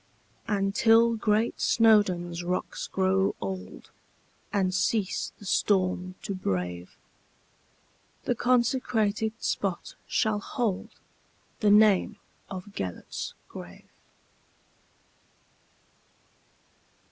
And, 0.47 0.73
till 0.73 1.13
great 1.15 1.59
Snowdon's 1.61 2.43
rocks 2.43 2.87
grow 2.87 3.35
old, 3.39 3.91
And 4.51 4.73
cease 4.73 5.31
the 5.37 5.45
storm 5.45 6.15
to 6.23 6.33
brave, 6.33 6.97
The 8.23 8.33
consecrated 8.33 9.33
spot 9.43 9.93
shall 10.07 10.41
holdThe 10.41 11.71
name 11.71 12.17
of 12.49 12.65
"Gêlert's 12.71 13.35
Grave." 13.47 13.91